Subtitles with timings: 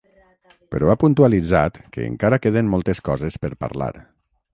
[0.75, 3.91] Però ha puntualitzat que ‘encara queden moltes coses per parlar’.